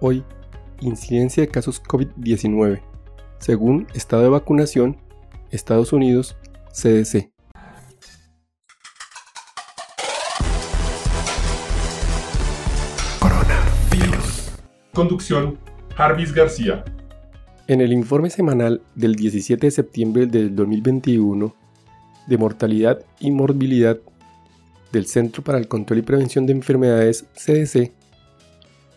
Hoy, 0.00 0.22
incidencia 0.80 1.40
de 1.40 1.48
casos 1.48 1.82
COVID-19. 1.82 2.80
Según 3.40 3.88
estado 3.94 4.22
de 4.22 4.28
vacunación, 4.28 4.96
Estados 5.50 5.92
Unidos, 5.92 6.36
CDC. 6.72 7.32
Coronavirus. 13.18 14.52
Conducción, 14.94 15.58
Jarvis 15.96 16.32
García. 16.32 16.84
En 17.66 17.80
el 17.80 17.92
informe 17.92 18.30
semanal 18.30 18.80
del 18.94 19.16
17 19.16 19.66
de 19.66 19.70
septiembre 19.72 20.26
del 20.26 20.54
2021 20.54 21.56
de 22.28 22.38
mortalidad 22.38 23.04
y 23.18 23.32
morbilidad 23.32 23.98
del 24.92 25.06
Centro 25.06 25.42
para 25.42 25.58
el 25.58 25.66
Control 25.66 25.98
y 25.98 26.02
Prevención 26.02 26.46
de 26.46 26.52
Enfermedades, 26.52 27.26
CDC, 27.34 27.97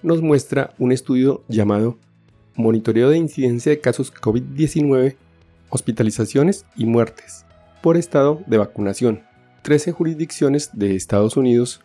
nos 0.04 0.22
muestra 0.22 0.74
un 0.80 0.92
estudio 0.92 1.44
llamado 1.48 1.98
Monitoreo 2.56 3.10
de 3.10 3.18
incidencia 3.18 3.72
de 3.72 3.80
casos 3.80 4.14
COVID-19, 4.14 5.16
hospitalizaciones 5.70 6.66
y 6.76 6.86
muertes 6.86 7.46
por 7.82 7.98
estado 7.98 8.42
de 8.48 8.58
vacunación. 8.58 9.24
13 9.64 9.92
jurisdicciones 9.92 10.72
de 10.74 10.96
Estados 10.96 11.38
Unidos 11.38 11.82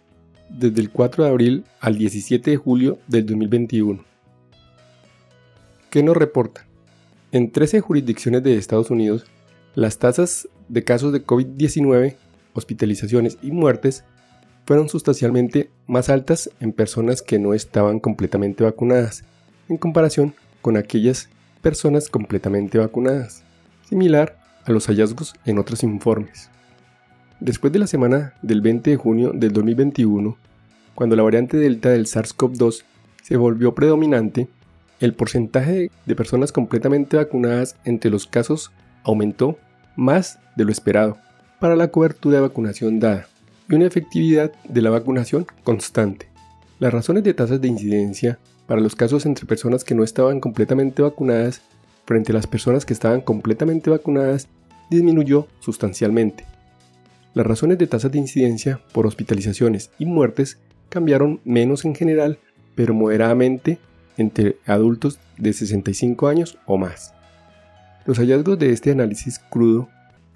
desde 0.48 0.80
el 0.80 0.90
4 0.90 1.24
de 1.24 1.30
abril 1.30 1.64
al 1.80 1.98
17 1.98 2.50
de 2.50 2.56
julio 2.56 2.98
del 3.06 3.26
2021. 3.26 4.04
¿Qué 5.90 6.02
nos 6.02 6.16
reporta? 6.16 6.66
En 7.32 7.50
13 7.50 7.80
jurisdicciones 7.80 8.42
de 8.42 8.56
Estados 8.56 8.90
Unidos, 8.90 9.26
las 9.74 9.98
tasas 9.98 10.48
de 10.68 10.84
casos 10.84 11.12
de 11.12 11.24
COVID-19, 11.24 12.16
hospitalizaciones 12.54 13.38
y 13.42 13.50
muertes 13.50 14.04
fueron 14.66 14.88
sustancialmente 14.88 15.70
más 15.86 16.08
altas 16.08 16.50
en 16.58 16.72
personas 16.72 17.22
que 17.22 17.38
no 17.38 17.54
estaban 17.54 18.00
completamente 18.00 18.64
vacunadas, 18.64 19.24
en 19.68 19.76
comparación 19.76 20.34
con 20.60 20.76
aquellas 20.76 21.28
personas 21.62 22.08
completamente 22.08 22.76
vacunadas, 22.76 23.44
similar 23.88 24.36
a 24.64 24.72
los 24.72 24.88
hallazgos 24.88 25.34
en 25.44 25.58
otros 25.58 25.84
informes. 25.84 26.50
Después 27.38 27.72
de 27.72 27.78
la 27.78 27.86
semana 27.86 28.34
del 28.42 28.60
20 28.60 28.90
de 28.90 28.96
junio 28.96 29.30
del 29.32 29.52
2021, 29.52 30.36
cuando 30.96 31.14
la 31.14 31.22
variante 31.22 31.56
Delta 31.56 31.90
del 31.90 32.06
SARS-CoV-2 32.06 32.82
se 33.22 33.36
volvió 33.36 33.74
predominante, 33.74 34.48
el 34.98 35.14
porcentaje 35.14 35.90
de 36.06 36.16
personas 36.16 36.50
completamente 36.50 37.16
vacunadas 37.16 37.76
entre 37.84 38.10
los 38.10 38.26
casos 38.26 38.72
aumentó 39.04 39.58
más 39.94 40.40
de 40.56 40.64
lo 40.64 40.72
esperado 40.72 41.18
para 41.60 41.76
la 41.76 41.88
cobertura 41.88 42.36
de 42.36 42.42
vacunación 42.42 42.98
dada 42.98 43.28
y 43.68 43.74
una 43.74 43.86
efectividad 43.86 44.52
de 44.68 44.82
la 44.82 44.90
vacunación 44.90 45.46
constante. 45.64 46.28
Las 46.78 46.92
razones 46.92 47.24
de 47.24 47.34
tasas 47.34 47.60
de 47.60 47.68
incidencia 47.68 48.38
para 48.66 48.80
los 48.80 48.94
casos 48.94 49.26
entre 49.26 49.46
personas 49.46 49.84
que 49.84 49.94
no 49.94 50.04
estaban 50.04 50.40
completamente 50.40 51.02
vacunadas 51.02 51.62
frente 52.04 52.32
a 52.32 52.34
las 52.34 52.46
personas 52.46 52.84
que 52.84 52.92
estaban 52.92 53.20
completamente 53.20 53.90
vacunadas 53.90 54.48
disminuyó 54.90 55.48
sustancialmente. 55.60 56.44
Las 57.34 57.46
razones 57.46 57.78
de 57.78 57.86
tasas 57.86 58.12
de 58.12 58.18
incidencia 58.18 58.80
por 58.92 59.06
hospitalizaciones 59.06 59.90
y 59.98 60.06
muertes 60.06 60.58
cambiaron 60.88 61.40
menos 61.44 61.84
en 61.84 61.94
general, 61.94 62.38
pero 62.74 62.94
moderadamente 62.94 63.78
entre 64.16 64.56
adultos 64.66 65.18
de 65.36 65.52
65 65.52 66.28
años 66.28 66.58
o 66.66 66.78
más. 66.78 67.14
Los 68.06 68.18
hallazgos 68.18 68.58
de 68.58 68.70
este 68.70 68.92
análisis 68.92 69.38
crudo 69.38 69.88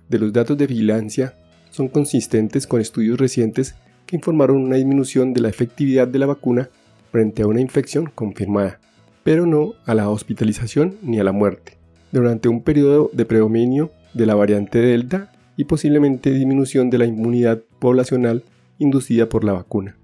de 0.09 0.19
los 0.19 0.33
datos 0.33 0.59
de 0.59 0.67
vigilancia 0.67 1.34
son 1.71 1.89
consistentes 1.89 2.67
con 2.67 2.81
estudios 2.81 3.19
recientes 3.19 3.75
que 4.07 4.17
informaron 4.17 4.59
una 4.59 4.77
disminución 4.77 5.33
de 5.33 5.41
la 5.41 5.49
efectividad 5.49 6.09
de 6.09 6.19
la 6.19 6.27
vacuna 6.27 6.69
frente 7.11 7.43
a 7.43 7.47
una 7.47 7.61
infección 7.61 8.11
confirmada, 8.15 8.81
pero 9.23 9.47
no 9.47 9.75
a 9.87 9.95
la 9.95 10.09
hospitalización 10.09 10.97
ni 11.03 11.19
a 11.19 11.25
la 11.25 11.33
muerte, 11.33 11.79
durante 12.12 12.49
un 12.49 12.62
periodo 12.62 13.11
de 13.12 13.25
predominio 13.25 13.91
de 14.15 14.27
la 14.27 14.34
variante 14.34 14.78
Delta 14.78 15.33
y 15.56 15.65
posiblemente 15.65 16.31
disminución 16.31 16.91
de 16.91 16.99
la 16.99 17.06
inmunidad 17.06 17.61
poblacional 17.78 18.44
inducida 18.78 19.28
por 19.28 19.44
la 19.44 19.53
vacuna. 19.53 19.97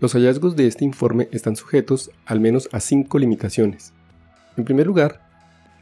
Los 0.00 0.14
hallazgos 0.14 0.56
de 0.56 0.66
este 0.66 0.84
informe 0.84 1.28
están 1.32 1.56
sujetos 1.56 2.10
al 2.24 2.40
menos 2.40 2.68
a 2.72 2.80
cinco 2.80 3.18
limitaciones. 3.18 3.92
En 4.56 4.64
primer 4.64 4.86
lugar, 4.86 5.20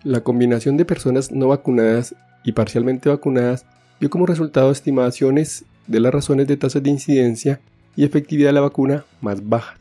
la 0.02 0.20
combinación 0.22 0.76
de 0.76 0.84
personas 0.84 1.30
no 1.32 1.48
vacunadas 1.48 2.14
y 2.44 2.52
parcialmente 2.52 3.08
vacunadas 3.08 3.66
dio 4.00 4.10
como 4.10 4.26
resultado 4.26 4.70
estimaciones 4.70 5.64
de 5.86 6.00
las 6.00 6.12
razones 6.12 6.46
de 6.46 6.56
tasas 6.56 6.82
de 6.82 6.90
incidencia 6.90 7.60
y 7.96 8.04
efectividad 8.04 8.50
de 8.50 8.54
la 8.54 8.60
vacuna 8.60 9.04
más 9.20 9.46
bajas. 9.48 9.78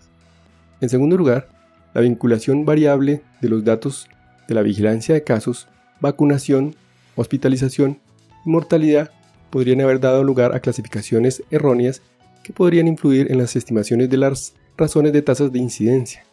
En 0.82 0.90
segundo 0.90 1.18
lugar, 1.18 1.50
la 1.94 2.02
vinculación 2.02 2.66
variable 2.66 3.22
de 3.42 3.50
los 3.50 3.64
datos 3.64 4.08
de 4.48 4.56
la 4.56 4.62
vigilancia 4.62 5.14
de 5.14 5.24
casos, 5.24 5.68
vacunación, 6.00 6.76
hospitalización 7.16 8.00
y 8.46 8.50
mortalidad 8.50 9.12
podrían 9.50 9.82
haber 9.82 10.00
dado 10.00 10.24
lugar 10.24 10.56
a 10.56 10.60
clasificaciones 10.60 11.44
erróneas 11.52 12.02
que 12.44 12.54
podrían 12.54 12.88
influir 12.88 13.32
en 13.32 13.38
las 13.38 13.56
estimaciones 13.56 14.10
de 14.10 14.18
las 14.18 14.54
razones 14.78 15.14
de 15.14 15.22
tasas 15.22 15.52
de 15.52 15.60
incidencia. 15.60 16.24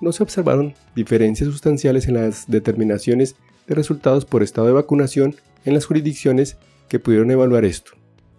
No 0.00 0.12
se 0.12 0.22
observaron 0.22 0.74
diferencias 0.94 1.50
sustanciales 1.50 2.06
en 2.06 2.14
las 2.14 2.46
determinaciones 2.46 3.36
de 3.66 3.74
resultados 3.74 4.24
por 4.24 4.42
estado 4.42 4.66
de 4.66 4.74
vacunación 4.74 5.34
en 5.64 5.74
las 5.74 5.86
jurisdicciones 5.86 6.56
que 6.88 6.98
pudieron 6.98 7.30
evaluar 7.30 7.64
esto. 7.64 7.92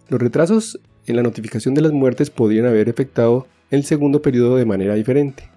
Los 0.08 0.20
retrasos 0.20 0.80
en 1.06 1.16
la 1.16 1.22
notificación 1.22 1.74
de 1.74 1.82
las 1.82 1.92
muertes 1.92 2.30
podrían 2.30 2.66
haber 2.66 2.88
afectado 2.88 3.46
el 3.70 3.84
segundo 3.84 4.22
periodo 4.22 4.56
de 4.56 4.64
manera 4.64 4.94
diferente. 4.94 5.48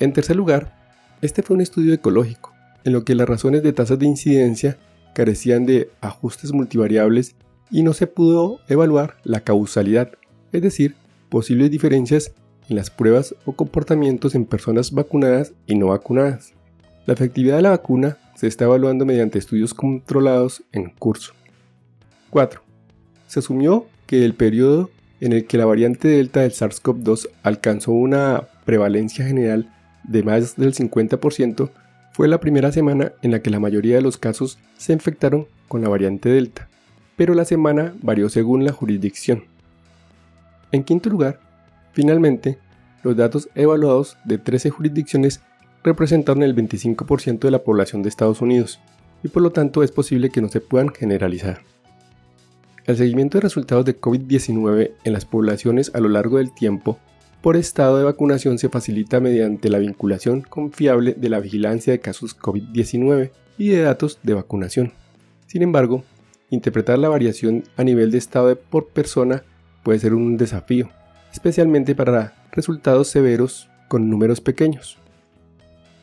En 0.00 0.12
tercer 0.12 0.36
lugar, 0.36 0.76
este 1.22 1.42
fue 1.42 1.54
un 1.54 1.62
estudio 1.62 1.94
ecológico, 1.94 2.52
en 2.84 2.92
lo 2.92 3.04
que 3.04 3.14
las 3.14 3.28
razones 3.28 3.62
de 3.62 3.72
tasas 3.72 3.98
de 3.98 4.06
incidencia 4.06 4.78
carecían 5.14 5.64
de 5.64 5.90
ajustes 6.00 6.52
multivariables 6.52 7.36
y 7.70 7.82
no 7.82 7.94
se 7.94 8.06
pudo 8.06 8.60
evaluar 8.68 9.16
la 9.24 9.40
causalidad, 9.40 10.12
es 10.52 10.62
decir, 10.62 10.96
posibles 11.30 11.70
diferencias 11.70 12.32
en 12.68 12.76
las 12.76 12.90
pruebas 12.90 13.34
o 13.44 13.52
comportamientos 13.52 14.34
en 14.34 14.44
personas 14.44 14.92
vacunadas 14.92 15.52
y 15.66 15.76
no 15.76 15.88
vacunadas. 15.88 16.52
La 17.06 17.14
efectividad 17.14 17.56
de 17.56 17.62
la 17.62 17.70
vacuna 17.70 18.18
se 18.34 18.46
está 18.46 18.64
evaluando 18.64 19.04
mediante 19.04 19.38
estudios 19.38 19.74
controlados 19.74 20.62
en 20.72 20.90
curso. 20.90 21.34
4. 22.34 22.60
Se 23.28 23.38
asumió 23.38 23.86
que 24.06 24.24
el 24.24 24.34
periodo 24.34 24.90
en 25.20 25.32
el 25.32 25.46
que 25.46 25.56
la 25.56 25.66
variante 25.66 26.08
Delta 26.08 26.40
del 26.40 26.50
SARS-CoV-2 26.50 27.28
alcanzó 27.44 27.92
una 27.92 28.48
prevalencia 28.64 29.24
general 29.24 29.72
de 30.02 30.24
más 30.24 30.56
del 30.56 30.74
50% 30.74 31.70
fue 32.12 32.26
la 32.26 32.40
primera 32.40 32.72
semana 32.72 33.12
en 33.22 33.30
la 33.30 33.38
que 33.38 33.50
la 33.50 33.60
mayoría 33.60 33.94
de 33.94 34.02
los 34.02 34.18
casos 34.18 34.58
se 34.76 34.92
infectaron 34.92 35.46
con 35.68 35.82
la 35.82 35.88
variante 35.88 36.28
Delta, 36.28 36.68
pero 37.14 37.34
la 37.34 37.44
semana 37.44 37.94
varió 38.02 38.28
según 38.28 38.64
la 38.64 38.72
jurisdicción. 38.72 39.44
En 40.72 40.82
quinto 40.82 41.10
lugar, 41.10 41.38
finalmente, 41.92 42.58
los 43.04 43.16
datos 43.16 43.48
evaluados 43.54 44.16
de 44.24 44.38
13 44.38 44.70
jurisdicciones 44.70 45.40
representaron 45.84 46.42
el 46.42 46.56
25% 46.56 47.38
de 47.38 47.50
la 47.52 47.62
población 47.62 48.02
de 48.02 48.08
Estados 48.08 48.40
Unidos, 48.40 48.80
y 49.22 49.28
por 49.28 49.40
lo 49.40 49.52
tanto 49.52 49.84
es 49.84 49.92
posible 49.92 50.30
que 50.30 50.42
no 50.42 50.48
se 50.48 50.60
puedan 50.60 50.88
generalizar. 50.88 51.62
El 52.86 52.98
seguimiento 52.98 53.38
de 53.38 53.42
resultados 53.42 53.86
de 53.86 53.98
COVID-19 53.98 54.92
en 55.04 55.12
las 55.14 55.24
poblaciones 55.24 55.90
a 55.94 56.00
lo 56.00 56.10
largo 56.10 56.36
del 56.36 56.52
tiempo 56.52 56.98
por 57.40 57.56
estado 57.56 57.96
de 57.96 58.04
vacunación 58.04 58.58
se 58.58 58.68
facilita 58.68 59.20
mediante 59.20 59.70
la 59.70 59.78
vinculación 59.78 60.42
confiable 60.42 61.14
de 61.14 61.30
la 61.30 61.40
vigilancia 61.40 61.94
de 61.94 62.00
casos 62.00 62.38
COVID-19 62.38 63.30
y 63.56 63.68
de 63.68 63.80
datos 63.80 64.18
de 64.22 64.34
vacunación. 64.34 64.92
Sin 65.46 65.62
embargo, 65.62 66.04
interpretar 66.50 66.98
la 66.98 67.08
variación 67.08 67.64
a 67.78 67.84
nivel 67.84 68.10
de 68.10 68.18
estado 68.18 68.54
por 68.54 68.88
persona 68.88 69.44
puede 69.82 69.98
ser 69.98 70.12
un 70.12 70.36
desafío, 70.36 70.90
especialmente 71.32 71.94
para 71.94 72.34
resultados 72.52 73.08
severos 73.08 73.70
con 73.88 74.10
números 74.10 74.42
pequeños. 74.42 74.98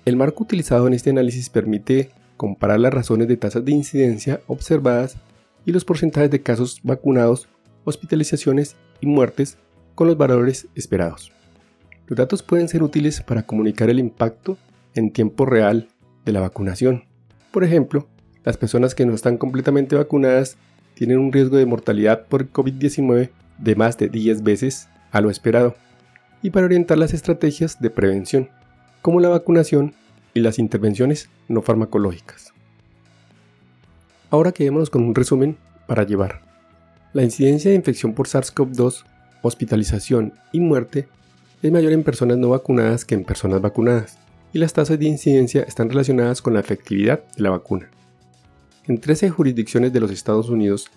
El 0.06 0.16
marco 0.16 0.44
utilizado 0.44 0.88
en 0.88 0.94
este 0.94 1.12
análisis 1.12 1.50
permite 1.50 2.10
comparar 2.38 2.80
las 2.80 2.94
razones 2.94 3.28
de 3.28 3.38
tasas 3.38 3.64
de 3.64 3.72
incidencia 3.72 4.42
observadas 4.48 5.18
y 5.66 5.72
los 5.72 5.86
porcentajes 5.86 6.32
de 6.32 6.42
casos 6.42 6.80
vacunados, 6.84 7.48
hospitalizaciones 7.84 8.76
y 9.00 9.08
muertes 9.08 9.58
con 9.96 10.08
los 10.08 10.18
valores 10.18 10.68
esperados. 10.76 11.32
Los 12.08 12.18
datos 12.18 12.44
pueden 12.44 12.68
ser 12.68 12.84
útiles 12.84 13.22
para 13.22 13.44
comunicar 13.44 13.90
el 13.90 14.00
impacto 14.00 14.58
en 14.96 15.12
tiempo 15.12 15.46
real 15.46 15.88
de 16.26 16.32
la 16.32 16.42
vacunación. 16.42 17.06
Por 17.52 17.64
ejemplo, 17.64 18.08
las 18.44 18.58
personas 18.58 18.96
que 18.96 19.06
no 19.06 19.14
están 19.14 19.38
completamente 19.38 19.96
vacunadas 19.96 20.58
tienen 20.94 21.20
un 21.20 21.32
riesgo 21.32 21.58
de 21.58 21.66
mortalidad 21.66 22.28
por 22.28 22.52
COVID-19 22.52 23.30
de 23.58 23.76
más 23.76 23.98
de 23.98 24.10
10 24.10 24.44
veces 24.44 24.90
a 25.12 25.22
lo 25.22 25.30
esperado, 25.30 25.76
y 26.42 26.50
para 26.50 26.66
orientar 26.66 26.98
las 26.98 27.14
estrategias 27.14 27.80
de 27.80 27.90
prevención, 27.90 28.50
como 29.02 29.20
la 29.20 29.30
vacunación 29.30 29.94
y 30.34 30.40
las 30.40 30.60
intervenciones 30.60 31.30
no 31.48 31.62
farmacológicas. 31.62 32.54
Ahora 34.32 34.54
quedémonos 34.54 34.90
con 34.90 35.04
un 35.04 35.14
resumen 35.14 35.58
para 35.88 36.04
llevar. 36.04 36.42
La 37.12 37.22
incidencia 37.22 37.70
de 37.70 37.76
infección 37.76 38.14
por 38.14 38.28
SARS-CoV-2, 38.28 39.04
hospitalización 39.42 40.34
y 40.54 40.62
muerte 40.62 41.10
es 41.62 41.70
mayor 41.70 41.92
en 41.92 42.04
personas 42.04 42.38
no 42.38 42.48
vacunadas 42.48 43.04
que 43.04 43.14
en 43.14 43.26
personas 43.26 43.62
vacunadas. 43.62 44.18
y 44.54 44.60
las 44.60 44.74
tasas 44.74 45.00
de 45.00 45.06
incidencia 45.06 45.64
están 45.64 45.90
relacionadas 45.90 46.42
con 46.42 46.54
la 46.54 46.60
efectividad 46.60 47.24
de 47.38 47.44
la 47.44 47.52
vacuna. 47.52 47.90
En 48.86 49.00
13 49.00 49.30
jurisdicciones 49.30 49.94
de 49.94 50.02
los 50.02 50.12
Estados 50.12 50.50
Unidos, 50.50 50.90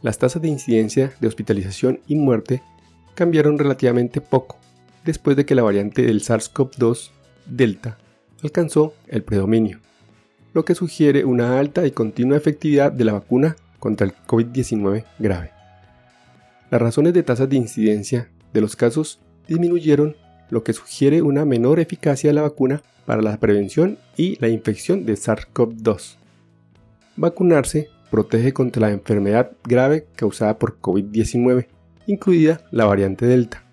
las 0.00 0.16
tasas 0.16 0.40
de 0.40 0.48
incidencia 0.48 1.12
de 1.20 1.28
hospitalización 1.28 2.00
y 2.06 2.14
muerte 2.14 2.62
cambiaron 3.14 3.58
relativamente 3.58 4.22
poco 4.22 4.56
después 5.04 5.36
de 5.36 5.44
que 5.44 5.54
la 5.54 5.62
variante 5.62 6.02
del 6.02 6.22
SARS-CoV-2 6.22 7.10
Delta 7.44 7.98
alcanzó 8.42 8.94
el 9.08 9.22
predominio, 9.22 9.80
lo 10.54 10.64
que 10.64 10.74
sugiere 10.74 11.24
una 11.24 11.58
alta 11.58 11.86
y 11.86 11.90
continua 11.90 12.36
efectividad 12.36 12.92
de 12.92 13.04
la 13.04 13.12
vacuna 13.12 13.56
contra 13.78 14.06
el 14.06 14.14
COVID-19 14.26 15.04
grave. 15.18 15.50
Las 16.70 16.80
razones 16.80 17.14
de 17.14 17.22
tasas 17.22 17.48
de 17.48 17.56
incidencia 17.56 18.30
de 18.52 18.60
los 18.60 18.76
casos 18.76 19.20
disminuyeron, 19.48 20.16
lo 20.50 20.62
que 20.62 20.72
sugiere 20.72 21.22
una 21.22 21.44
menor 21.44 21.80
eficacia 21.80 22.30
de 22.30 22.34
la 22.34 22.42
vacuna 22.42 22.82
para 23.06 23.22
la 23.22 23.38
prevención 23.38 23.98
y 24.16 24.36
la 24.40 24.48
infección 24.48 25.06
de 25.06 25.14
SARS-CoV-2. 25.14 26.16
Vacunarse 27.16 27.88
protege 28.10 28.52
contra 28.52 28.82
la 28.82 28.90
enfermedad 28.90 29.52
grave 29.64 30.06
causada 30.14 30.58
por 30.58 30.78
COVID-19, 30.80 31.66
incluida 32.06 32.60
la 32.70 32.84
variante 32.84 33.26
Delta. 33.26 33.64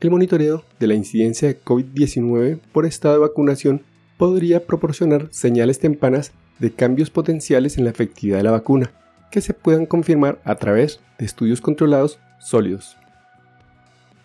El 0.00 0.10
monitoreo 0.10 0.64
de 0.80 0.88
la 0.88 0.94
incidencia 0.94 1.46
de 1.46 1.60
COVID-19 1.60 2.58
por 2.72 2.84
estado 2.86 3.14
de 3.14 3.20
vacunación 3.20 3.82
podría 4.22 4.64
proporcionar 4.64 5.26
señales 5.32 5.80
tempranas 5.80 6.30
de 6.60 6.70
cambios 6.70 7.10
potenciales 7.10 7.76
en 7.76 7.82
la 7.82 7.90
efectividad 7.90 8.36
de 8.36 8.44
la 8.44 8.52
vacuna, 8.52 8.92
que 9.32 9.40
se 9.40 9.52
puedan 9.52 9.84
confirmar 9.84 10.40
a 10.44 10.54
través 10.54 11.00
de 11.18 11.26
estudios 11.26 11.60
controlados 11.60 12.20
sólidos. 12.38 12.96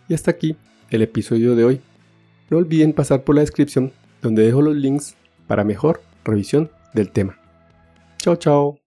Y 0.08 0.14
hasta 0.14 0.30
aquí 0.30 0.56
el 0.92 1.02
episodio 1.02 1.56
de 1.56 1.64
hoy. 1.64 1.82
No 2.52 2.58
olviden 2.58 2.94
pasar 2.94 3.24
por 3.24 3.34
la 3.34 3.42
descripción 3.42 3.92
donde 4.22 4.44
dejo 4.44 4.62
los 4.62 4.76
links 4.76 5.16
para 5.48 5.64
mejor 5.64 6.04
revisión 6.24 6.70
del 6.94 7.10
tema. 7.10 7.36
Chao, 8.20 8.36
chao. 8.36 8.87